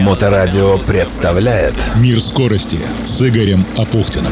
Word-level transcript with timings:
Моторадио 0.00 0.78
представляет 0.78 1.74
Мир 1.96 2.20
скорости 2.20 2.78
с 3.06 3.22
Игорем 3.26 3.64
Апухтиным. 3.78 4.30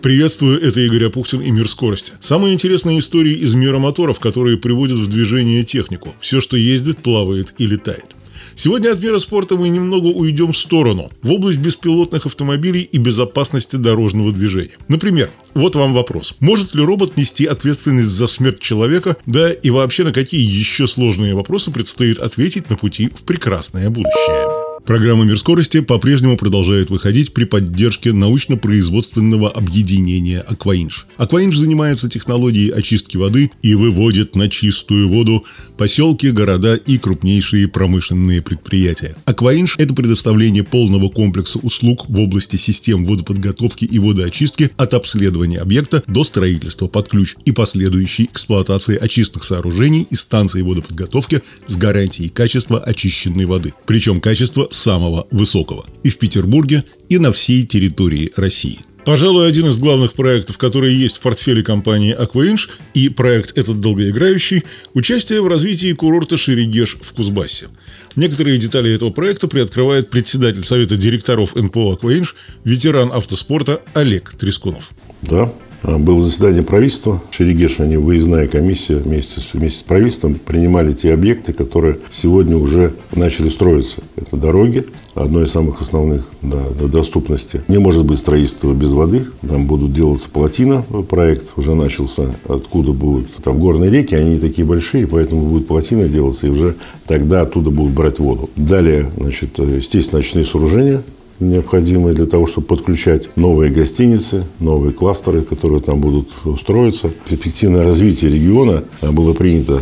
Приветствую, 0.00 0.62
это 0.62 0.80
Игорь 0.80 1.06
Апухтин 1.06 1.40
и 1.40 1.50
«Мир 1.50 1.68
скорости». 1.68 2.12
Самые 2.20 2.54
интересные 2.54 3.00
истории 3.00 3.34
из 3.34 3.54
мира 3.54 3.78
моторов, 3.78 4.20
которые 4.20 4.58
приводят 4.58 4.98
в 4.98 5.08
движение 5.08 5.64
технику. 5.64 6.14
Все, 6.20 6.40
что 6.40 6.56
ездит, 6.56 6.98
плавает 6.98 7.54
и 7.58 7.66
летает. 7.66 8.16
Сегодня 8.56 8.92
от 8.92 9.02
мира 9.02 9.18
спорта 9.18 9.56
мы 9.56 9.68
немного 9.68 10.06
уйдем 10.06 10.52
в 10.52 10.58
сторону, 10.58 11.10
в 11.22 11.30
область 11.30 11.58
беспилотных 11.58 12.26
автомобилей 12.26 12.82
и 12.82 12.98
безопасности 12.98 13.76
дорожного 13.76 14.32
движения. 14.32 14.76
Например, 14.88 15.30
вот 15.54 15.74
вам 15.74 15.94
вопрос. 15.94 16.34
Может 16.40 16.74
ли 16.74 16.82
робот 16.82 17.16
нести 17.16 17.46
ответственность 17.46 18.10
за 18.10 18.26
смерть 18.26 18.60
человека? 18.60 19.16
Да 19.26 19.52
и 19.52 19.70
вообще 19.70 20.04
на 20.04 20.12
какие 20.12 20.42
еще 20.42 20.86
сложные 20.86 21.34
вопросы 21.34 21.70
предстоит 21.70 22.18
ответить 22.18 22.68
на 22.70 22.76
пути 22.76 23.08
в 23.08 23.22
прекрасное 23.22 23.88
будущее? 23.90 24.62
Программа 24.84 25.22
«Мир 25.22 25.38
скорости» 25.38 25.80
по-прежнему 25.80 26.36
продолжает 26.36 26.90
выходить 26.90 27.32
при 27.32 27.44
поддержке 27.44 28.12
научно-производственного 28.12 29.48
объединения 29.48 30.40
«Акваинж». 30.40 31.06
«Акваинж» 31.16 31.56
занимается 31.56 32.08
технологией 32.08 32.70
очистки 32.70 33.16
воды 33.16 33.52
и 33.62 33.76
выводит 33.76 34.34
на 34.34 34.48
чистую 34.50 35.08
воду 35.08 35.44
поселки, 35.82 36.30
города 36.30 36.76
и 36.76 36.96
крупнейшие 36.96 37.66
промышленные 37.66 38.40
предприятия. 38.40 39.16
«Акваинж»— 39.24 39.74
это 39.78 39.92
предоставление 39.94 40.62
полного 40.62 41.08
комплекса 41.08 41.58
услуг 41.58 42.08
в 42.08 42.20
области 42.20 42.54
систем 42.54 43.04
водоподготовки 43.04 43.84
и 43.84 43.98
водоочистки 43.98 44.70
от 44.76 44.94
обследования 44.94 45.58
объекта 45.58 46.04
до 46.06 46.22
строительства 46.22 46.86
под 46.86 47.08
ключ 47.08 47.34
и 47.44 47.50
последующей 47.50 48.26
эксплуатации 48.26 48.96
очистных 48.96 49.42
сооружений 49.42 50.06
и 50.08 50.14
станций 50.14 50.62
водоподготовки 50.62 51.42
с 51.66 51.76
гарантией 51.76 52.28
качества 52.28 52.78
очищенной 52.78 53.46
воды. 53.46 53.74
Причем 53.84 54.20
качество 54.20 54.68
самого 54.70 55.26
высокого 55.32 55.84
и 56.04 56.10
в 56.10 56.18
Петербурге, 56.18 56.84
и 57.08 57.18
на 57.18 57.32
всей 57.32 57.66
территории 57.66 58.30
России. 58.36 58.78
Пожалуй, 59.04 59.48
один 59.48 59.66
из 59.66 59.78
главных 59.78 60.12
проектов, 60.12 60.58
которые 60.58 60.96
есть 60.96 61.16
в 61.16 61.20
портфеле 61.20 61.62
компании 61.64 62.16
Aquainch, 62.16 62.68
и 62.94 63.08
проект 63.08 63.58
этот 63.58 63.80
долгоиграющий– 63.80 64.62
участие 64.94 65.40
в 65.42 65.48
развитии 65.48 65.92
курорта 65.92 66.36
Шерегеш 66.36 66.96
в 67.02 67.12
Кузбассе. 67.12 67.66
Некоторые 68.14 68.58
детали 68.58 68.94
этого 68.94 69.10
проекта 69.10 69.48
приоткрывает 69.48 70.08
председатель 70.08 70.64
Совета 70.64 70.96
директоров 70.96 71.56
НПО 71.56 71.98
Aquainch, 72.00 72.28
ветеран 72.64 73.10
автоспорта 73.12 73.82
Олег 73.94 74.34
Трескунов. 74.38 74.90
Да, 75.22 75.52
было 75.82 76.20
заседание 76.20 76.62
правительства. 76.62 77.22
Шерегеш, 77.30 77.80
они 77.80 77.96
выездная 77.96 78.46
комиссия 78.46 78.96
вместе 78.96 79.40
с, 79.40 79.54
вместе 79.54 79.78
с 79.78 79.82
правительством 79.82 80.34
принимали 80.34 80.92
те 80.92 81.12
объекты, 81.12 81.52
которые 81.52 81.98
сегодня 82.10 82.56
уже 82.56 82.92
начали 83.14 83.48
строиться. 83.48 84.00
Это 84.16 84.36
дороги, 84.36 84.84
одно 85.14 85.42
из 85.42 85.50
самых 85.50 85.80
основных 85.80 86.28
да, 86.40 86.62
доступности. 86.86 87.62
Не 87.68 87.78
может 87.78 88.04
быть 88.04 88.18
строительства 88.18 88.72
без 88.72 88.92
воды. 88.92 89.26
Там 89.46 89.66
будут 89.66 89.92
делаться 89.92 90.28
плотина. 90.30 90.82
Проект 91.08 91.52
уже 91.56 91.74
начался. 91.74 92.34
Откуда 92.46 92.92
будут 92.92 93.34
там 93.42 93.58
горные 93.58 93.90
реки, 93.90 94.14
они 94.14 94.34
не 94.34 94.40
такие 94.40 94.66
большие, 94.66 95.06
поэтому 95.06 95.46
будет 95.46 95.66
плотина 95.66 96.08
делаться, 96.08 96.46
и 96.46 96.50
уже 96.50 96.76
тогда 97.06 97.42
оттуда 97.42 97.70
будут 97.70 97.92
брать 97.92 98.18
воду. 98.18 98.50
Далее, 98.56 99.10
значит, 99.16 99.58
естественно, 99.58 100.18
ночные 100.18 100.44
сооружения 100.44 101.02
необходимые 101.50 102.14
для 102.14 102.26
того, 102.26 102.46
чтобы 102.46 102.66
подключать 102.66 103.30
новые 103.36 103.70
гостиницы, 103.70 104.44
новые 104.58 104.92
кластеры, 104.92 105.42
которые 105.42 105.80
там 105.80 106.00
будут 106.00 106.28
строиться. 106.58 107.10
Перспективное 107.28 107.84
развитие 107.84 108.30
региона 108.30 108.84
было 109.02 109.32
принято 109.32 109.80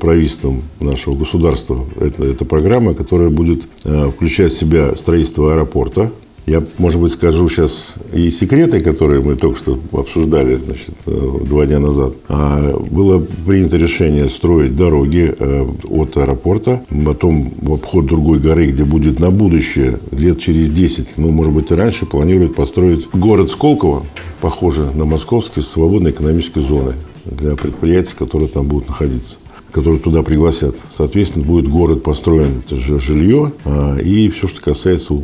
правительством 0.00 0.62
нашего 0.80 1.14
государства. 1.14 1.84
Это, 2.00 2.24
это 2.24 2.44
программа, 2.44 2.94
которая 2.94 3.30
будет 3.30 3.68
э, 3.84 4.10
включать 4.10 4.52
в 4.52 4.58
себя 4.58 4.96
строительство 4.96 5.52
аэропорта, 5.52 6.10
я, 6.46 6.62
может 6.78 7.00
быть, 7.00 7.12
скажу 7.12 7.48
сейчас 7.48 7.94
и 8.12 8.30
секреты, 8.30 8.80
которые 8.82 9.22
мы 9.22 9.34
только 9.34 9.58
что 9.58 9.78
обсуждали 9.92 10.56
значит, 10.56 10.94
э, 11.06 11.38
два 11.44 11.64
дня 11.64 11.78
назад. 11.78 12.14
А 12.28 12.76
было 12.78 13.24
принято 13.46 13.78
решение 13.78 14.28
строить 14.28 14.76
дороги 14.76 15.34
э, 15.38 15.66
от 15.88 16.16
аэропорта, 16.18 16.84
потом 17.04 17.50
в 17.62 17.72
обход 17.72 18.06
другой 18.06 18.40
горы, 18.40 18.66
где 18.66 18.84
будет 18.84 19.20
на 19.20 19.30
будущее, 19.30 19.98
лет 20.12 20.38
через 20.38 20.68
10, 20.68 21.14
ну, 21.16 21.30
может 21.30 21.52
быть, 21.52 21.70
и 21.70 21.74
раньше, 21.74 22.04
планируют 22.04 22.54
построить 22.54 23.08
город 23.14 23.50
Сколково, 23.50 24.04
похоже 24.42 24.90
на 24.94 25.06
московский, 25.06 25.62
с 25.62 25.68
свободной 25.68 26.10
экономической 26.10 26.60
зоной 26.60 26.94
для 27.24 27.56
предприятий, 27.56 28.14
которые 28.18 28.48
там 28.48 28.66
будут 28.66 28.88
находиться 28.88 29.38
которые 29.74 29.98
туда 29.98 30.22
пригласят. 30.22 30.76
Соответственно, 30.88 31.44
будет 31.44 31.68
город 31.68 32.04
построен, 32.04 32.62
это 32.64 32.76
же 32.76 33.00
жилье, 33.00 33.52
а, 33.64 33.98
и 33.98 34.28
все, 34.28 34.46
что 34.46 34.60
касается 34.60 35.14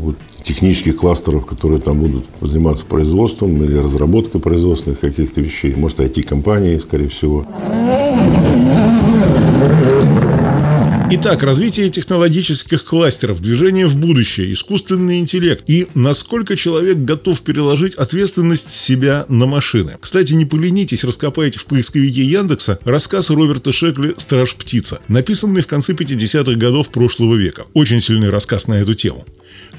технических 0.51 0.97
кластеров, 0.97 1.47
которые 1.47 1.81
там 1.81 2.01
будут 2.01 2.25
заниматься 2.41 2.85
производством 2.85 3.63
или 3.63 3.77
разработкой 3.77 4.41
производственных 4.41 4.99
каких-то 4.99 5.41
вещей. 5.41 5.77
Может, 5.77 6.01
IT-компании, 6.01 6.77
скорее 6.79 7.09
всего. 7.09 7.47
Итак, 11.13 11.45
развитие 11.45 11.89
технологических 11.91 12.85
кластеров, 12.85 13.41
движение 13.41 13.87
в 13.87 13.97
будущее, 13.97 14.53
искусственный 14.53 15.21
интеллект 15.21 15.63
и 15.69 15.87
насколько 15.95 16.57
человек 16.57 16.99
готов 16.99 17.41
переложить 17.43 17.95
ответственность 17.95 18.73
себя 18.73 19.27
на 19.29 19.47
машины. 19.47 19.99
Кстати, 20.01 20.33
не 20.33 20.47
поленитесь, 20.47 21.05
раскопайте 21.05 21.61
в 21.61 21.67
поисковике 21.67 22.23
Яндекса 22.23 22.79
рассказ 22.85 23.31
Роберта 23.31 23.73
Шекли 23.73 24.15
«Страж 24.19 24.57
птица», 24.57 25.01
написанный 25.07 25.63
в 25.63 25.69
конце 25.69 25.93
50-х 25.93 26.55
годов 26.55 26.91
прошлого 26.91 27.37
века. 27.37 27.67
Очень 27.73 28.01
сильный 28.01 28.31
рассказ 28.31 28.67
на 28.67 28.75
эту 28.75 28.95
тему. 28.95 29.25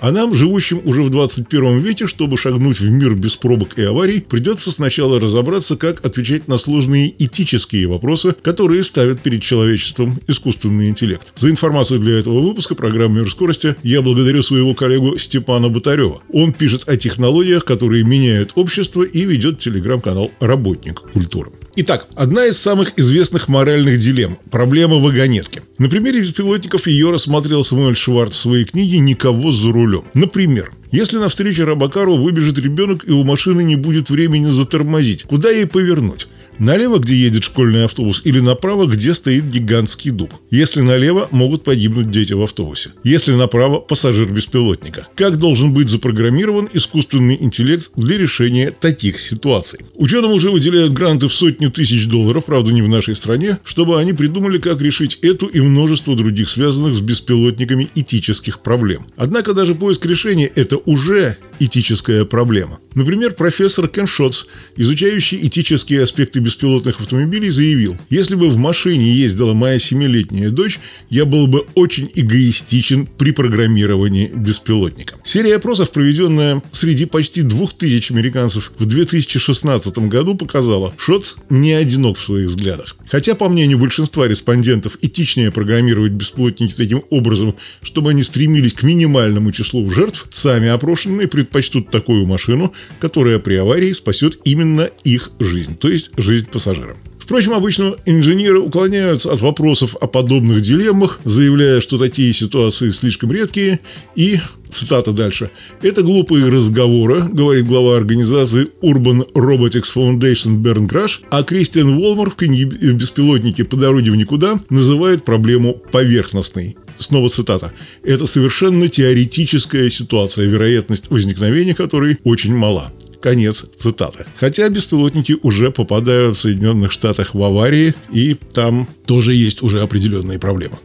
А 0.02 0.12
нам, 0.12 0.34
живущим 0.34 0.82
уже 0.84 1.04
в 1.04 1.12
21 1.12 1.80
веке, 1.80 2.08
чтобы 2.08 2.36
шагнуть 2.36 2.80
в 2.80 2.90
мир 2.90 3.14
без 3.14 3.38
пробок 3.38 3.78
и 3.78 3.84
аварий, 3.84 4.20
придется 4.20 4.72
сначала 4.72 5.20
разобраться, 5.20 5.78
как 5.78 6.04
отвечать 6.04 6.48
на 6.48 6.58
сложные 6.58 7.14
этические 7.24 7.88
вопросы, 7.88 8.34
которые 8.42 8.84
ставят 8.84 9.22
перед 9.22 9.44
человечеством 9.44 10.20
искусственный 10.28 10.90
интеллект. 10.90 11.32
За 11.38 11.52
информацию 11.52 12.00
для 12.00 12.18
этого 12.18 12.42
выпуска 12.42 12.74
программы 12.74 13.20
«Мир 13.20 13.30
скорости» 13.30 13.76
я 13.84 14.02
благодарю 14.02 14.42
своего 14.42 14.74
коллегу 14.74 15.20
Степана 15.20 15.70
Батарева. 15.70 16.24
Он 16.34 16.52
пишет 16.52 16.90
о 16.90 16.98
технологиях, 16.98 17.64
которые 17.64 18.04
меняют 18.04 18.54
общество 18.56 19.04
и 19.04 19.24
ведет 19.24 19.60
телеграм-канал 19.60 20.32
«Работник 20.40 21.00
культуры». 21.14 21.52
Итак, 21.76 22.08
одна 22.16 22.48
из 22.48 22.58
самых 22.58 22.98
известных 22.98 23.48
моральных 23.48 24.00
дилемм– 24.00 24.38
проблема 24.52 24.98
вагонетки. 24.98 25.62
На 25.78 25.90
примере 25.90 26.20
беспилотников 26.20 26.86
ее 26.86 27.12
рассматривал 27.12 27.64
Самуэль 27.64 27.96
Шварц 27.96 28.34
в 28.34 28.42
своей 28.42 28.66
книге 28.66 29.00
«Никого 29.00 29.54
за 29.54 29.72
рулем». 29.72 29.91
Например, 30.14 30.72
если 30.92 31.18
на 31.18 31.30
встрече 31.30 31.64
Рабакару 31.64 32.16
выбежит 32.16 32.58
ребенок 32.58 33.08
и 33.08 33.12
у 33.12 33.24
машины 33.24 33.64
не 33.64 33.76
будет 33.76 34.10
времени 34.10 34.50
затормозить, 34.50 35.24
куда 35.24 35.50
ей 35.50 35.68
повернуть? 35.68 36.28
Налево, 36.62 37.00
где 37.00 37.16
едет 37.16 37.44
школьный 37.44 37.86
автобус, 37.86 38.22
или 38.24 38.40
направо, 38.40 38.86
где 38.86 39.16
стоит 39.16 39.50
гигантский 39.50 40.12
дуб. 40.12 40.32
Если 40.52 40.82
налево, 40.82 41.28
могут 41.32 41.64
погибнуть 41.64 42.12
дети 42.12 42.34
в 42.34 42.42
автобусе. 42.44 42.92
Если 43.04 43.34
направо, 43.34 43.80
пассажир 43.80 44.32
беспилотника. 44.32 45.08
Как 45.16 45.40
должен 45.40 45.74
быть 45.74 45.90
запрограммирован 45.90 46.70
искусственный 46.72 47.36
интеллект 47.42 47.90
для 47.96 48.16
решения 48.16 48.70
таких 48.70 49.18
ситуаций? 49.18 49.80
Ученым 49.96 50.34
уже 50.34 50.52
выделяют 50.52 50.94
гранты 50.94 51.30
в 51.30 51.34
сотни 51.34 51.66
тысяч 51.66 52.06
долларов, 52.06 52.46
правда 52.46 52.72
не 52.72 52.84
в 52.84 52.88
нашей 52.88 53.16
стране, 53.16 53.58
чтобы 53.64 54.00
они 54.00 54.14
придумали, 54.14 54.60
как 54.60 54.82
решить 54.82 55.18
эту 55.24 55.48
и 55.48 55.62
множество 55.62 56.16
других 56.16 56.48
связанных 56.48 56.96
с 56.96 57.02
беспилотниками 57.02 57.90
этических 57.96 58.60
проблем. 58.60 59.08
Однако 59.16 59.56
даже 59.56 59.74
поиск 59.74 60.06
решения– 60.06 60.46
это 60.56 60.78
уже 60.78 61.38
этическая 61.66 62.26
проблема. 62.26 62.80
Например, 62.96 63.34
профессор 63.34 63.88
Кен 63.88 64.08
Шотс, 64.08 64.46
изучающий 64.76 65.40
этические 65.48 66.04
аспекты 66.04 66.40
беспилотных 66.40 67.00
автомобилей, 67.00 67.50
заявил, 67.50 67.98
если 68.10 68.36
бы 68.36 68.50
в 68.50 68.58
машине 68.58 69.12
ездила 69.12 69.54
моя 69.54 69.80
семилетняя 69.80 70.50
дочь, 70.50 70.80
я 71.10 71.26
был 71.26 71.48
бы 71.48 71.66
очень 71.76 72.12
эгоистичен 72.14 73.06
при 73.06 73.32
программировании 73.32 74.32
беспилотника. 74.34 75.16
Серия 75.24 75.56
опросов, 75.56 75.92
проведенная 75.92 76.62
среди 76.72 77.06
почти 77.06 77.44
двух 77.44 77.74
тысяч 77.74 78.12
американцев 78.12 78.72
в 78.78 78.86
2016 78.86 79.98
году, 80.10 80.36
показала, 80.36 80.94
Шотс 80.98 81.36
не 81.50 81.74
одинок 81.74 82.18
в 82.18 82.24
своих 82.24 82.48
взглядах. 82.48 82.98
Хотя, 83.10 83.36
по 83.36 83.50
мнению 83.50 83.78
большинства 83.78 84.28
респондентов, 84.28 84.98
этичнее 85.02 85.52
программировать 85.52 86.14
беспилотники 86.14 86.74
таким 86.76 87.04
образом, 87.10 87.56
чтобы 87.82 88.12
они 88.12 88.24
стремились 88.24 88.74
к 88.74 88.84
минимальному 88.84 89.52
числу 89.52 89.90
жертв, 89.90 90.28
сами 90.32 90.68
опрошенные 90.70 91.28
предпочтут 91.52 91.92
такую 91.92 92.26
машину, 92.26 92.74
которая 93.00 93.40
при 93.40 93.56
аварии 93.56 93.92
спасет 93.92 94.40
именно 94.46 94.90
их 95.04 95.32
жизнь, 95.40 95.78
то 95.78 95.90
есть 95.90 96.10
жизнь 96.18 96.48
пассажира 96.50 96.96
Впрочем, 97.20 97.54
обычно 97.54 97.96
инженеры 98.06 98.60
уклоняются 98.60 99.32
от 99.32 99.40
вопросов 99.40 99.96
о 100.02 100.08
подобных 100.08 100.62
дилеммах, 100.62 101.22
заявляя, 101.24 101.80
что 101.80 101.98
такие 101.98 102.34
ситуации 102.34 102.90
слишком 102.90 103.32
редкие 103.32 103.80
и 104.16 104.40
цитата 104.70 105.14
дальше. 105.14 105.50
«Это 105.82 106.02
глупые 106.02 106.50
разговоры», 106.50 107.24
говорит 107.32 107.68
глава 107.68 107.96
организации 107.96 108.68
Urban 108.82 109.32
Robotics 109.34 109.96
Foundation 109.96 110.58
Берн 110.58 110.90
Краш, 110.90 111.22
а 111.30 111.44
Кристиан 111.44 111.98
Волмар 111.98 112.32
в 112.32 112.36
книге 112.36 112.66
«Беспилотники 112.66 113.62
по 113.62 113.78
дороге 113.78 114.12
в 114.12 114.16
никуда» 114.18 114.60
называет 114.70 115.24
проблему 115.24 115.76
поверхностной. 115.92 116.76
Снова 117.02 117.30
цитата. 117.30 117.74
«Это 118.04 118.28
совершенно 118.28 118.88
теоретическая 118.88 119.90
ситуация, 119.90 120.46
вероятность 120.46 121.10
возникновения 121.10 121.74
которой 121.74 122.18
очень 122.24 122.56
мала». 122.56 122.92
Конец 123.20 123.66
цитаты. 123.78 124.26
Хотя 124.40 124.70
беспилотники 124.70 125.38
уже 125.44 125.72
попадают 125.72 126.38
в 126.38 126.42
Соединенных 126.42 126.92
Штатах 126.92 127.36
в 127.36 127.44
аварии, 127.44 127.94
и 128.12 128.36
там 128.54 128.88
тоже 129.06 129.36
есть 129.36 129.62
уже 129.62 129.82
определенные 129.82 130.40
проблемы. 130.40 130.78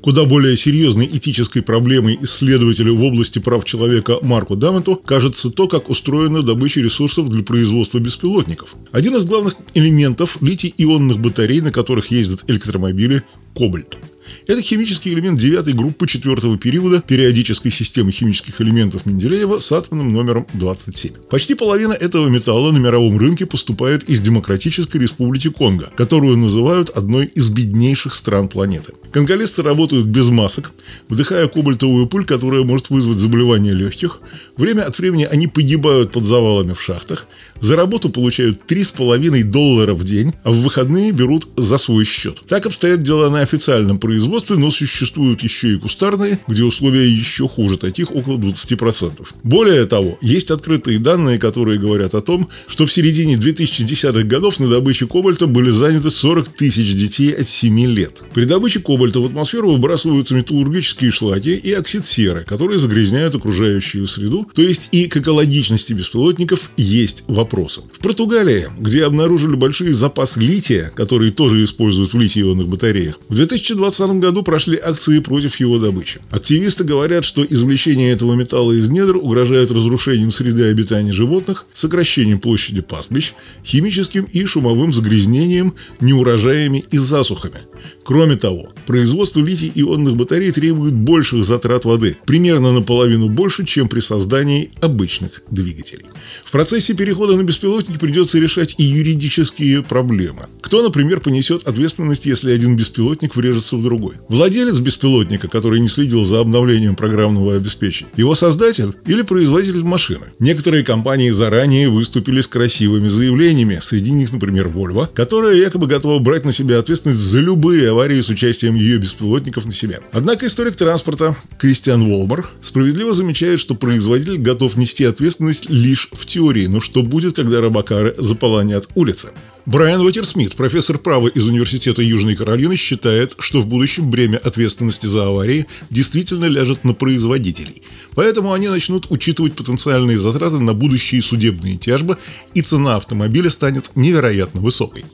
Куда 0.00 0.24
более 0.24 0.56
серьезной 0.56 1.06
этической 1.06 1.62
проблемой 1.62 2.18
исследователю 2.22 2.94
в 2.96 3.02
области 3.02 3.40
прав 3.40 3.64
человека 3.64 4.18
Марку 4.22 4.56
Даменту 4.56 4.96
кажется 4.96 5.50
то, 5.50 5.68
как 5.68 5.90
устроена 5.90 6.42
добыча 6.42 6.80
ресурсов 6.80 7.28
для 7.28 7.42
производства 7.42 7.98
беспилотников. 7.98 8.74
Один 8.92 9.16
из 9.16 9.24
главных 9.24 9.56
элементов 9.74 10.38
литий-ионных 10.40 11.18
батарей, 11.18 11.60
на 11.60 11.72
которых 11.72 12.10
ездят 12.10 12.44
электромобили– 12.46 13.22
кобальт. 13.54 13.96
Это 14.46 14.62
химический 14.62 15.12
элемент 15.12 15.38
девятой 15.38 15.72
группы 15.72 16.06
четвертого 16.06 16.58
периода 16.58 17.02
периодической 17.06 17.70
системы 17.70 18.12
химических 18.12 18.60
элементов 18.60 19.06
Менделеева 19.06 19.58
с 19.58 19.72
атомным 19.72 20.12
номером 20.12 20.46
27. 20.54 21.12
Почти 21.30 21.54
половина 21.54 21.92
этого 21.92 22.28
металла 22.28 22.72
на 22.72 22.78
мировом 22.78 23.18
рынке 23.18 23.46
поступает 23.46 24.08
из 24.08 24.20
Демократической 24.20 24.98
Республики 24.98 25.48
Конго, 25.48 25.90
которую 25.96 26.36
называют 26.36 26.90
одной 26.90 27.26
из 27.26 27.50
беднейших 27.50 28.14
стран 28.14 28.48
планеты. 28.48 28.92
Конголезцы 29.12 29.62
работают 29.62 30.06
без 30.06 30.28
масок, 30.28 30.72
вдыхая 31.08 31.48
кобальтовую 31.48 32.06
пыль, 32.06 32.24
которая 32.24 32.62
может 32.62 32.90
вызвать 32.90 33.18
заболевания 33.18 33.72
легких. 33.72 34.20
Время 34.56 34.82
от 34.82 34.98
времени 34.98 35.24
они 35.24 35.46
погибают 35.46 36.12
под 36.12 36.24
завалами 36.24 36.74
в 36.74 36.82
шахтах. 36.82 37.26
За 37.60 37.76
работу 37.76 38.10
получают 38.10 38.60
3,5 38.68 39.42
доллара 39.44 39.94
в 39.94 40.04
день, 40.04 40.34
а 40.44 40.50
в 40.50 40.62
выходные 40.62 41.12
берут 41.12 41.48
за 41.56 41.78
свой 41.78 42.04
счет. 42.04 42.38
Так 42.48 42.66
обстоят 42.66 43.02
дела 43.02 43.30
на 43.30 43.40
официальном 43.40 43.98
производстве, 43.98 44.56
но 44.56 44.70
существуют 44.70 45.42
еще 45.42 45.74
и 45.74 45.78
кустарные, 45.78 46.38
где 46.46 46.64
условия 46.64 47.08
еще 47.08 47.48
хуже, 47.48 47.76
таких 47.78 48.10
около 48.14 48.36
20%. 48.36 49.26
Более 49.42 49.86
того, 49.86 50.18
есть 50.20 50.50
открытые 50.50 50.98
данные, 50.98 51.38
которые 51.38 51.78
говорят 51.78 52.14
о 52.14 52.20
том, 52.20 52.48
что 52.66 52.86
в 52.86 52.92
середине 52.92 53.36
2010-х 53.36 54.22
годов 54.24 54.60
на 54.60 54.68
добыче 54.68 55.06
кобальта 55.06 55.46
были 55.46 55.70
заняты 55.70 56.10
40 56.10 56.48
тысяч 56.48 56.94
детей 56.94 57.32
от 57.32 57.48
7 57.48 57.80
лет. 57.86 58.22
При 58.34 58.44
добыче 58.44 58.80
кобальта 58.80 59.05
кобальта 59.06 59.20
в 59.20 59.26
атмосферу 59.26 59.72
выбрасываются 59.72 60.34
металлургические 60.34 61.10
шлаки 61.10 61.54
и 61.54 61.72
оксид 61.72 62.06
серы, 62.06 62.44
которые 62.46 62.78
загрязняют 62.78 63.34
окружающую 63.34 64.06
среду, 64.06 64.48
то 64.54 64.62
есть 64.62 64.88
и 64.92 65.06
к 65.06 65.16
экологичности 65.16 65.92
беспилотников 65.92 66.70
есть 66.76 67.24
вопросы. 67.28 67.82
В 67.92 68.02
Португалии, 68.02 68.68
где 68.78 69.04
обнаружили 69.04 69.54
большие 69.54 69.94
запасы 69.94 70.40
лития, 70.40 70.90
которые 70.94 71.30
тоже 71.30 71.64
используют 71.64 72.14
в 72.14 72.20
литий-ионных 72.20 72.68
батареях, 72.68 73.18
в 73.28 73.34
2020 73.34 74.10
году 74.18 74.42
прошли 74.42 74.76
акции 74.76 75.20
против 75.20 75.56
его 75.60 75.78
добычи. 75.78 76.20
Активисты 76.30 76.84
говорят, 76.84 77.24
что 77.24 77.44
извлечение 77.44 78.12
этого 78.12 78.34
металла 78.34 78.72
из 78.72 78.88
недр 78.88 79.16
угрожает 79.16 79.70
разрушением 79.70 80.32
среды 80.32 80.64
обитания 80.64 81.12
животных, 81.12 81.66
сокращением 81.74 82.38
площади 82.38 82.80
пастбищ, 82.80 83.32
химическим 83.64 84.24
и 84.24 84.44
шумовым 84.44 84.92
загрязнением, 84.92 85.74
неурожаями 86.00 86.84
и 86.90 86.98
засухами. 86.98 87.60
Кроме 88.04 88.36
того, 88.36 88.70
производство 88.86 89.40
литий-ионных 89.40 90.16
батарей 90.16 90.52
требует 90.52 90.94
больших 90.94 91.44
затрат 91.44 91.84
воды, 91.84 92.16
примерно 92.24 92.72
наполовину 92.72 93.28
больше, 93.28 93.64
чем 93.64 93.88
при 93.88 94.00
создании 94.00 94.70
обычных 94.80 95.42
двигателей. 95.50 96.06
В 96.44 96.52
процессе 96.52 96.94
перехода 96.94 97.36
на 97.36 97.42
беспилотники 97.42 97.98
придется 97.98 98.38
решать 98.38 98.74
и 98.78 98.84
юридические 98.84 99.82
проблемы. 99.82 100.46
Кто, 100.60 100.82
например, 100.82 101.20
понесет 101.20 101.66
ответственность, 101.66 102.26
если 102.26 102.52
один 102.52 102.76
беспилотник 102.76 103.36
врежется 103.36 103.76
в 103.76 103.82
другой? 103.82 104.14
Владелец 104.28 104.78
беспилотника, 104.78 105.48
который 105.48 105.80
не 105.80 105.88
следил 105.88 106.24
за 106.24 106.40
обновлением 106.40 106.96
программного 106.96 107.56
обеспечения? 107.56 108.10
Его 108.16 108.34
создатель 108.34 108.92
или 109.06 109.22
производитель 109.22 109.84
машины? 109.84 110.26
Некоторые 110.38 110.84
компании 110.84 111.30
заранее 111.30 111.88
выступили 111.88 112.40
с 112.40 112.48
красивыми 112.48 113.08
заявлениями, 113.08 113.80
среди 113.82 114.12
них, 114.12 114.32
например, 114.32 114.68
Volvo, 114.68 115.08
которая 115.12 115.56
якобы 115.56 115.86
готова 115.86 116.18
брать 116.18 116.44
на 116.44 116.52
себя 116.52 116.78
ответственность 116.78 117.20
за 117.20 117.40
любые 117.40 117.65
аварии 117.74 118.20
с 118.20 118.28
участием 118.28 118.74
ее 118.74 118.98
беспилотников 118.98 119.66
на 119.66 119.72
себя. 119.72 120.00
Однако 120.12 120.46
историк 120.46 120.76
транспорта 120.76 121.36
Кристиан 121.58 122.08
Волбар 122.08 122.48
справедливо 122.62 123.14
замечает, 123.14 123.60
что 123.60 123.74
производитель 123.74 124.38
готов 124.38 124.76
нести 124.76 125.04
ответственность 125.04 125.68
лишь 125.68 126.08
в 126.12 126.26
теории, 126.26 126.66
но 126.66 126.80
что 126.80 127.02
будет, 127.02 127.36
когда 127.36 127.60
робокары 127.60 128.14
заполонят 128.18 128.88
улицы? 128.94 129.30
Брайан 129.66 130.00
Уотерсмит, 130.00 130.54
профессор 130.54 130.96
права 130.96 131.26
из 131.26 131.44
Университета 131.44 132.00
Южной 132.00 132.36
Каролины, 132.36 132.76
считает, 132.76 133.34
что 133.40 133.62
в 133.62 133.66
будущем 133.66 134.10
бремя 134.10 134.36
ответственности 134.38 135.06
за 135.06 135.26
аварии 135.26 135.66
действительно 135.90 136.44
ляжет 136.44 136.84
на 136.84 136.94
производителей. 136.94 137.82
Поэтому 138.14 138.52
они 138.52 138.68
начнут 138.68 139.10
учитывать 139.10 139.54
потенциальные 139.54 140.20
затраты 140.20 140.60
на 140.60 140.72
будущие 140.72 141.20
судебные 141.20 141.78
тяжбы, 141.78 142.16
и 142.54 142.62
цена 142.62 142.94
автомобиля 142.94 143.50
станет 143.50 143.90
невероятно 143.96 144.60
высокой. 144.60 145.04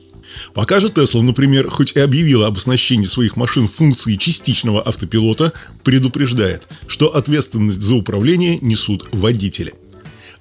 Пока 0.53 0.79
же 0.79 0.87
Tesla, 0.87 1.21
например, 1.21 1.69
хоть 1.69 1.93
и 1.93 1.99
объявила 1.99 2.47
об 2.47 2.57
оснащении 2.57 3.05
своих 3.05 3.35
машин 3.35 3.67
функцией 3.67 4.17
частичного 4.17 4.81
автопилота, 4.81 5.53
предупреждает, 5.83 6.67
что 6.87 7.15
ответственность 7.15 7.81
за 7.81 7.95
управление 7.95 8.59
несут 8.61 9.07
водители. 9.11 9.73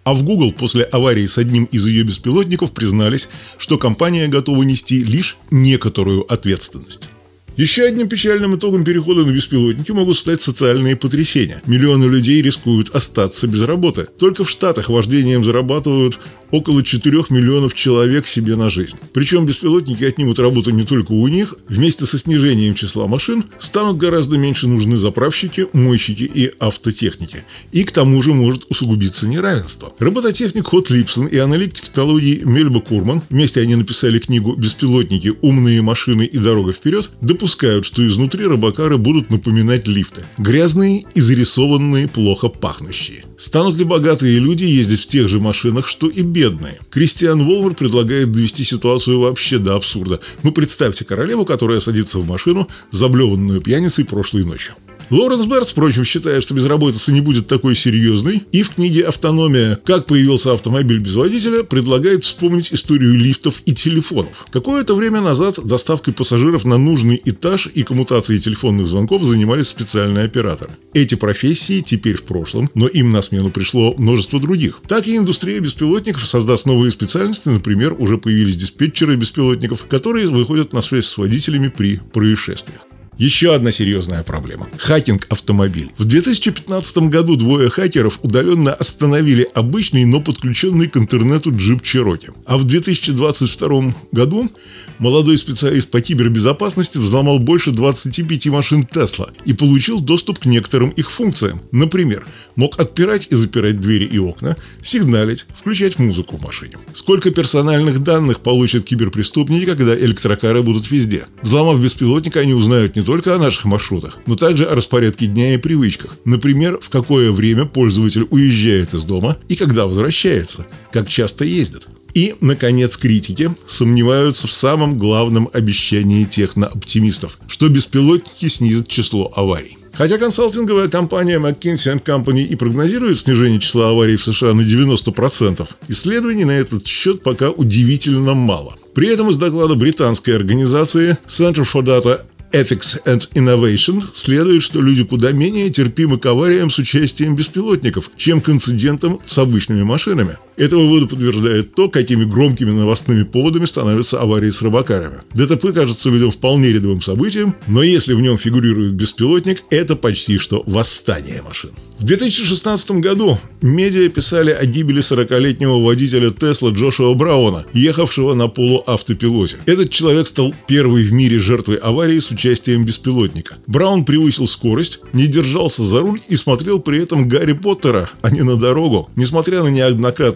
А 0.05 0.15
в 0.15 0.23
Google 0.25 0.53
после 0.53 0.83
аварии 0.83 1.27
с 1.27 1.39
одним 1.39 1.65
из 1.65 1.87
ее 1.87 2.03
беспилотников 2.03 2.73
признались, 2.73 3.29
что 3.57 3.79
компания 3.79 4.27
готова 4.27 4.63
нести 4.65 5.05
лишь 5.05 5.37
некоторую 5.51 6.31
ответственность. 6.33 7.09
Еще 7.57 7.83
одним 7.83 8.09
печальным 8.09 8.57
итогом 8.57 8.83
перехода 8.83 9.27
на 9.27 9.31
беспилотники 9.31 9.93
могут 9.93 10.17
стать 10.17 10.41
социальные 10.41 10.97
потрясения. 10.97 11.61
Миллионы 11.67 12.05
людей 12.05 12.41
рискуют 12.41 12.89
остаться 12.95 13.47
без 13.47 13.63
работы. 13.65 14.09
Только 14.19 14.45
в 14.45 14.51
Штатах 14.51 14.89
вождением 14.89 15.45
зарабатывают 15.45 16.19
около 16.53 16.83
4 16.83 17.25
миллионов 17.31 17.75
человек 17.75 18.27
себе 18.27 18.57
на 18.57 18.71
жизнь. 18.71 18.97
Причем 19.13 19.47
беспилотники 19.47 20.05
отнимут 20.05 20.39
работу 20.39 20.71
не 20.71 20.85
только 20.85 21.13
у 21.13 21.27
них, 21.27 21.55
вместе 21.69 22.07
со 22.07 22.19
снижением 22.19 22.75
числа 22.75 23.07
машин 23.07 23.45
станут 23.59 23.97
гораздо 23.97 24.37
меньше 24.37 24.69
нужны 24.69 24.97
заправщики, 24.97 25.67
мойщики 25.73 26.23
и 26.23 26.53
автотехники. 26.59 27.45
И 27.73 27.85
к 27.85 27.91
тому 27.91 28.23
же 28.23 28.33
может 28.35 28.65
усугубиться 28.71 29.27
неравенство. 29.27 29.93
Робототехник 29.99 30.67
Хот 30.67 30.91
Липсон 30.91 31.27
и 31.27 31.39
аналитик 31.39 31.85
технологий 31.85 32.43
Мельба 32.45 32.81
Курман, 32.81 33.23
вместе 33.31 33.61
они 33.61 33.75
написали 33.75 34.19
книгу 34.19 34.55
«Беспилотники. 34.55 35.33
Умные 35.41 35.81
машины 35.81 36.25
и 36.25 36.39
дорога 36.39 36.73
вперед», 36.73 37.11
допускают, 37.43 37.85
что 37.85 38.07
изнутри 38.07 38.47
робокары 38.47 38.99
будут 38.99 39.31
напоминать 39.31 39.89
лифты. 39.89 40.23
Грязные 40.39 41.07
и 41.13 41.21
зарисованные, 41.21 42.07
плохо 42.07 42.49
пахнущие. 42.49 43.25
Станут 43.37 43.77
ли 43.77 43.85
богатые 43.85 44.39
люди 44.39 44.63
ездить 44.63 45.01
в 45.01 45.09
тех 45.09 45.29
же 45.29 45.41
машинах, 45.41 45.89
что 45.89 46.09
и 46.09 46.23
бедные? 46.23 46.79
Кристиан 46.89 47.45
Волмер 47.45 47.75
предлагает 47.75 48.31
довести 48.31 48.63
ситуацию 48.63 49.19
вообще 49.19 49.59
до 49.59 49.75
абсурда. 49.75 50.21
Ну, 50.45 50.53
представьте 50.53 51.05
королеву, 51.05 51.45
которая 51.45 51.81
садится 51.81 52.21
в 52.21 52.29
машину, 52.29 52.69
заблеванную 52.93 53.61
пьяницей 53.61 54.05
прошлой 54.05 54.45
ночью. 54.45 54.75
Лоренс 55.13 55.45
Берт, 55.45 55.69
впрочем, 55.69 56.05
считает, 56.05 56.43
что 56.43 56.55
безработица 56.55 57.13
не 57.13 57.21
будет 57.21 57.47
такой 57.47 57.77
серьезной, 57.77 58.45
и 58.51 58.63
в 58.63 58.71
книге 58.71 59.03
«Автономия. 59.03 59.79
Как 59.85 60.07
появился 60.07 60.55
автомобиль 60.55 61.01
без 61.01 61.17
водителя» 61.17 61.65
предлагает 61.65 62.25
вспомнить 62.25 62.73
историю 62.73 63.13
лифтов 63.13 63.61
и 63.67 63.75
телефонов. 63.75 64.47
Какое-то 64.51 64.95
время 64.95 65.21
назад 65.21 65.59
доставкой 65.63 66.15
пассажиров 66.15 66.65
на 66.65 66.79
нужный 66.79 67.21
этаж 67.27 67.69
и 67.75 67.83
коммутацией 67.83 68.41
телефонных 68.41 68.87
звонков 68.87 69.23
занимались 69.25 69.69
специальные 69.69 70.25
операторы. 70.25 70.71
Эти 70.95 71.15
профессии 71.15 71.83
теперь 71.83 72.17
в 72.17 72.23
прошлом, 72.23 72.71
но 72.75 72.87
им 72.87 73.13
на 73.13 73.21
смену 73.21 73.51
пришло 73.51 73.95
множество 73.99 74.41
других. 74.41 74.81
Так 74.89 75.07
и 75.07 75.19
индустрия 75.19 75.61
беспилотников 75.61 76.27
создаст 76.27 76.65
новые 76.65 76.91
специальности, 76.91 77.51
например, 77.51 77.95
уже 77.99 78.17
появились 78.17 78.57
диспетчеры 78.57 79.17
беспилотников, 79.17 79.85
которые 79.85 80.29
выходят 80.29 80.73
на 80.73 80.81
связь 80.81 81.05
с 81.05 81.19
водителями 81.19 81.69
при 81.69 82.01
происшествиях. 82.15 82.81
Еще 83.19 83.55
одна 83.55 83.73
серьезная 83.73 84.23
проблема– 84.23 84.69
хакинг 84.79 85.27
автомобилей. 85.29 85.91
В 85.99 86.05
2015 86.05 86.97
году 87.09 87.37
двое 87.37 87.69
хакеров 87.69 88.19
удаленно 88.23 88.73
остановили 88.73 89.47
обычный, 89.55 90.07
но 90.07 90.21
подключенный 90.21 90.89
к 90.89 90.97
интернету 90.97 91.55
джип 91.55 91.83
Cherokee. 91.83 92.33
А 92.47 92.57
в 92.57 92.65
2022 92.65 93.95
году 94.13 94.51
молодой 94.99 95.37
специалист 95.37 95.91
по 95.91 96.01
кибербезопасности 96.01 96.97
взломал 96.97 97.39
больше 97.39 97.71
25 97.71 98.47
машин 98.47 98.89
Tesla 98.91 99.31
и 99.45 99.53
получил 99.53 100.01
доступ 100.01 100.39
к 100.39 100.47
некоторым 100.47 100.91
их 100.91 101.11
функциям. 101.11 101.61
Например, 101.71 102.27
мог 102.57 102.79
отпирать 102.81 103.29
и 103.31 103.37
запирать 103.37 103.81
двери 103.81 104.05
и 104.05 104.19
окна, 104.19 104.57
сигналить, 104.83 105.47
включать 105.59 105.99
музыку 105.99 106.37
в 106.37 106.43
машине. 106.43 106.77
Сколько 106.95 107.31
персональных 107.31 108.03
данных 108.03 108.41
получат 108.41 108.85
киберпреступники, 108.85 109.67
когда 109.67 109.99
электрокары 109.99 110.63
будут 110.63 110.91
везде? 110.91 111.27
Взломав 111.43 111.81
беспилотник, 111.81 112.37
они 112.37 112.55
узнают 112.55 112.97
не 112.97 113.03
только 113.03 113.35
о 113.35 113.39
наших 113.39 113.65
маршрутах, 113.65 114.19
но 114.27 114.37
также 114.37 114.65
о 114.65 114.75
распорядке 114.75 115.27
дня 115.27 115.55
и 115.55 115.59
привычках. 115.59 116.17
Например, 116.25 116.79
в 116.81 116.89
какое 116.89 117.33
время 117.33 117.65
пользователь 117.65 118.27
уезжает 118.31 118.95
из 118.95 119.05
дома 119.05 119.37
и 119.49 119.57
когда 119.57 119.87
возвращается, 119.87 120.67
как 120.91 121.09
часто 121.09 121.45
ездит. 121.45 121.87
И, 122.15 122.35
наконец, 122.41 122.97
критики 122.97 123.51
сомневаются 123.67 124.47
в 124.47 124.53
самом 124.53 124.99
главном 124.99 125.49
обещании 125.53 126.25
технооптимистов, 126.25 127.39
что 127.49 127.69
беспилотники 127.69 128.49
снизят 128.49 128.89
число 128.89 129.33
аварий. 129.35 129.79
Хотя 129.93 130.19
консалтинговая 130.19 130.89
компания 130.89 131.39
McKinsey 131.39 132.03
Company 132.03 132.45
и 132.45 132.57
прогнозирует 132.57 133.19
снижение 133.19 133.61
числа 133.61 133.91
аварий 133.91 134.17
в 134.17 134.25
США 134.25 134.55
на 134.55 134.63
90%, 134.63 135.69
исследований 135.89 136.45
на 136.45 136.53
этот 136.53 136.87
счет 136.87 137.23
пока 137.23 137.51
удивительно 137.51 138.35
мало. 138.35 138.77
При 138.95 139.09
этом 139.09 139.31
из 139.31 139.37
доклада 139.37 139.75
британской 139.75 140.35
организации 140.35 141.19
Center 141.29 141.67
for 141.71 141.83
Data 141.83 142.23
Ethics 142.53 143.03
and 143.07 143.29
Innovation 143.35 144.05
следует, 144.15 144.63
что 144.63 144.81
люди 144.81 145.05
куда 145.05 145.33
менее 145.33 145.71
терпимы 145.71 146.19
к 146.19 146.27
авариям 146.27 146.71
с 146.71 146.79
участием 146.79 147.35
беспилотников, 147.35 148.11
чем 148.17 148.41
к 148.41 148.49
инцидентам 148.51 149.21
с 149.27 149.39
обычными 149.39 149.83
машинами. 149.83 150.37
Это 150.57 150.77
выводу 150.77 151.09
подтверждает 151.09 151.75
то, 151.75 151.89
какими 151.89 152.25
громкими 152.25 152.71
новостными 152.71 153.23
поводами 153.23 153.65
становятся 153.65 154.21
аварии 154.21 154.51
с 154.51 154.63
рыбакарами. 154.63 155.23
ДТП 155.35 155.73
кажется 155.73 156.11
людям 156.11 156.31
вполне 156.31 156.69
рядовым 156.69 157.01
событием, 157.01 157.55
но 157.67 157.83
если 157.83 158.15
в 158.15 158.21
нем 158.21 158.39
фигурирует 158.39 158.95
беспилотник, 158.95 159.63
это 159.71 159.97
почти 159.97 160.39
что 160.39 160.63
восстание 160.67 161.43
машин. 161.43 161.71
В 161.99 162.05
2016 162.05 162.91
году 162.93 163.39
медиа 163.61 164.09
писали 164.09 164.51
о 164.51 164.67
гибели 164.67 165.01
40-летнего 165.01 165.81
водителя 165.85 166.33
Тесла 166.33 166.71
Джошуа 166.71 167.15
Брауна, 167.15 167.65
ехавшего 167.73 168.35
на 168.35 168.49
полуавтопилоте. 168.49 169.59
Этот 169.67 169.91
человек 169.91 170.27
стал 170.27 170.53
первой 170.67 171.05
в 171.05 171.13
мире 171.13 171.39
жертвой 171.39 171.77
аварии 171.77 172.19
с 172.19 172.31
участием 172.33 172.85
беспилотника. 172.85 173.55
Браун 173.69 174.05
превысил 174.05 174.49
скорость, 174.49 174.99
не 175.13 175.29
держался 175.29 175.85
за 175.85 176.01
руль 176.01 176.21
и 176.29 176.35
смотрел 176.35 176.81
при 176.81 177.01
этом 177.01 177.29
Гарри 177.29 177.53
Поттера, 177.53 178.11
а 178.21 178.31
не 178.31 178.43
на 178.43 178.57
дорогу. 178.57 179.09
Несмотря 179.15 179.63
на 179.63 179.69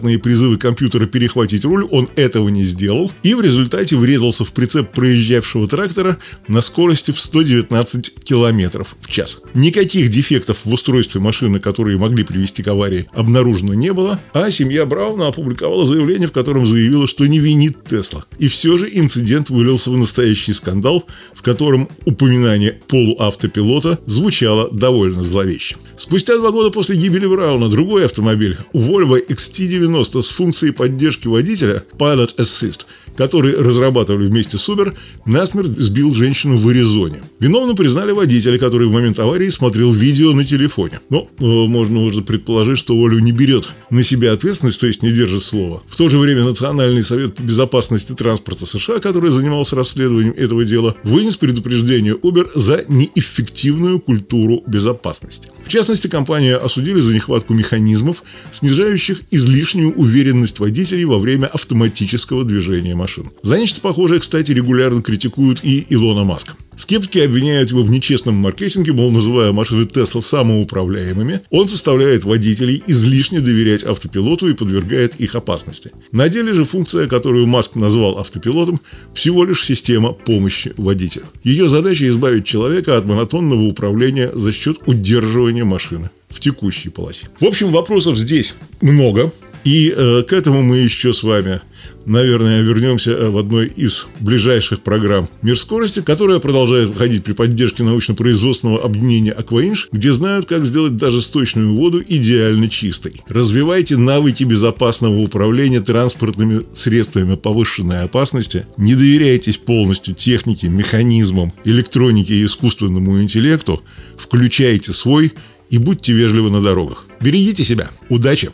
неоднократные 0.07 0.19
призывы 0.19 0.57
компьютера 0.57 1.05
перехватить 1.05 1.65
руль, 1.65 1.85
он 1.91 2.09
этого 2.15 2.49
не 2.49 2.63
сделал 2.63 3.11
и 3.23 3.33
в 3.33 3.41
результате 3.41 3.95
врезался 3.95 4.45
в 4.45 4.51
прицеп 4.51 4.91
проезжавшего 4.91 5.67
трактора 5.67 6.17
на 6.47 6.61
скорости 6.61 7.11
в 7.11 7.19
119 7.19 8.23
км 8.23 8.85
в 9.01 9.09
час. 9.09 9.39
Никаких 9.53 10.09
дефектов 10.09 10.57
в 10.63 10.73
устройстве 10.73 11.21
машины 11.21 11.59
которые 11.59 11.97
могли 11.97 12.23
привести 12.23 12.63
к 12.63 12.67
аварии, 12.67 13.07
обнаружено 13.13 13.73
не 13.73 13.93
было, 13.93 14.19
а 14.33 14.51
семья 14.51 14.85
Брауна 14.85 15.27
опубликовала 15.27 15.85
заявление, 15.85 16.27
в 16.27 16.31
котором 16.31 16.65
заявила, 16.67 17.07
что 17.07 17.25
не 17.27 17.39
винит 17.39 17.83
Тесла. 17.83 18.25
И 18.39 18.47
все 18.47 18.77
же 18.77 18.89
инцидент 18.91 19.49
вылился 19.49 19.91
в 19.91 19.97
настоящий 19.97 20.53
скандал, 20.53 21.05
в 21.33 21.41
котором 21.41 21.89
упоминание 22.05 22.79
полуавтопилота 22.87 23.99
звучало 24.05 24.69
довольно 24.71 25.23
зловеще. 25.23 25.75
Спустя 25.97 26.37
два 26.37 26.51
года 26.51 26.69
после 26.69 26.95
гибели 26.95 27.25
Брауна 27.25 27.69
другой 27.69 28.05
автомобиль, 28.05 28.57
Volvo 28.73 29.19
XT90 29.27 29.96
с 30.03 30.29
функцией 30.29 30.73
поддержки 30.73 31.27
водителя 31.27 31.83
Pilot 31.97 32.37
Assist– 32.37 32.81
который 33.17 33.57
разрабатывали 33.57 34.27
вместе 34.27 34.57
с 34.57 34.69
Uber, 34.69 34.93
насмерть 35.25 35.77
сбил 35.79 36.13
женщину 36.13 36.57
в 36.57 36.67
Аризоне. 36.69 37.21
Виновным 37.39 37.75
признали 37.75 38.11
водителя, 38.11 38.57
который 38.59 38.87
в 38.87 38.91
момент 38.91 39.19
аварии 39.19 39.49
смотрел 39.49 39.91
видео 39.91 40.33
на 40.33 40.45
телефоне. 40.45 41.01
Но 41.09 41.27
э, 41.39 41.43
можно 41.43 42.03
уже 42.03 42.21
предположить, 42.21 42.77
что 42.77 42.93
Олю 42.93 43.19
не 43.19 43.31
берет 43.31 43.69
на 43.89 44.03
себя 44.03 44.33
ответственность, 44.33 44.79
то 44.79 44.87
есть 44.87 45.01
не 45.01 45.11
держит 45.11 45.43
слова. 45.43 45.81
В 45.89 45.97
то 45.97 46.07
же 46.07 46.19
время 46.19 46.43
Национальный 46.43 47.03
совет 47.03 47.41
безопасности 47.41 48.13
транспорта 48.13 48.65
США, 48.65 48.99
который 48.99 49.31
занимался 49.31 49.75
расследованием 49.75 50.33
этого 50.37 50.63
дела, 50.63 50.95
вынес 51.03 51.35
предупреждение 51.37 52.13
Uber 52.13 52.49
за 52.53 52.85
неэффективную 52.87 53.99
культуру 53.99 54.63
безопасности. 54.67 55.49
В 55.67 55.69
частности, 55.69 56.07
компанию 56.07 56.63
осудили 56.63 57.01
за 57.01 57.13
нехватку 57.13 57.53
механизмов, 57.53 58.23
снижающих 58.53 59.23
излишнюю 59.31 59.93
уверенность 59.93 60.59
водителей 60.59 61.03
во 61.03 61.17
время 61.17 61.47
автоматического 61.47 62.45
движения 62.45 62.95
машин. 62.95 63.31
За 63.43 63.57
нечто 63.57 63.81
похожее, 63.81 64.21
кстати, 64.21 64.53
регулярно 64.53 65.01
критикуют 65.01 65.59
и 65.63 65.85
Илона 65.89 66.23
Маска. 66.23 66.53
Скептики 66.77 67.17
обвиняют 67.17 67.71
его 67.71 67.81
в 67.81 67.89
нечестном 67.89 68.35
маркетинге, 68.35 68.93
мол, 68.93 69.11
называя 69.11 69.51
машины 69.51 69.83
Tesla 69.83 70.21
самоуправляемыми, 70.21 71.41
он 71.49 71.67
заставляет 71.67 72.23
водителей 72.23 72.83
излишне 72.85 73.41
доверять 73.41 73.83
автопилоту 73.83 74.47
и 74.47 74.53
подвергает 74.53 75.15
их 75.15 75.33
опасности. 75.33 75.91
На 76.11 76.29
деле 76.29 76.53
же 76.53 76.65
функция, 76.65 77.07
которую 77.07 77.47
Маск 77.47 77.75
назвал 77.75 78.19
автопилотом, 78.19 78.79
всего 79.15 79.43
лишь 79.43 79.65
система 79.65 80.13
помощи 80.13 80.73
водителю. 80.77 81.25
Ее 81.43 81.67
задача 81.67 82.07
избавить 82.07 82.45
человека 82.45 82.97
от 82.97 83.05
монотонного 83.05 83.63
управления 83.63 84.31
за 84.33 84.53
счет 84.53 84.77
удерживания 84.85 85.63
машины 85.63 86.11
в 86.29 86.39
текущей 86.39 86.89
полосе. 86.89 87.27
В 87.39 87.45
общем, 87.45 87.69
вопросов 87.69 88.17
здесь 88.17 88.55
много, 88.81 89.33
и 89.63 89.93
э, 89.95 90.23
к 90.23 90.31
этому 90.33 90.61
мы 90.61 90.77
еще 90.77 91.13
с 91.13 91.23
вами 91.23 91.61
наверное, 92.07 92.61
вернемся 92.61 93.11
э, 93.11 93.29
в 93.29 93.37
одной 93.37 93.67
из 93.67 94.07
ближайших 94.19 94.81
программ 94.81 95.29
«Мир 95.41 95.59
скорости», 95.59 96.01
которая 96.01 96.39
продолжает 96.39 96.89
выходить 96.89 97.23
при 97.23 97.33
поддержке 97.33 97.83
научно-производственного 97.83 98.83
объединения 98.83 99.31
«Акваинж», 99.31 99.89
где 99.91 100.11
знают, 100.13 100.47
как 100.47 100.65
сделать 100.65 100.95
даже 100.95 101.21
сточную 101.21 101.75
воду 101.75 102.01
идеально 102.07 102.69
чистой. 102.69 103.21
Развивайте 103.27 103.97
навыки 103.97 104.43
безопасного 104.43 105.19
управления 105.19 105.81
транспортными 105.81 106.63
средствами 106.75 107.35
повышенной 107.35 108.03
опасности, 108.03 108.65
не 108.77 108.95
доверяйтесь 108.95 109.57
полностью 109.57 110.15
технике, 110.15 110.69
механизмам, 110.69 111.53
электронике 111.65 112.35
и 112.35 112.45
искусственному 112.45 113.21
интеллекту, 113.21 113.83
включайте 114.17 114.93
свой 114.93 115.33
и 115.69 115.77
будьте 115.77 116.13
вежливы 116.13 116.49
на 116.49 116.61
дорогах. 116.61 117.05
Берегите 117.19 117.63
себя. 117.63 117.89
Удачи! 118.09 118.51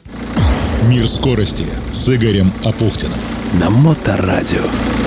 «Мир 0.89 1.07
скорости» 1.07 1.65
с 1.93 2.09
Игорем 2.09 2.51
Апухтиным. 2.65 3.32
На 3.59 3.69
Моторадио. 3.69 5.02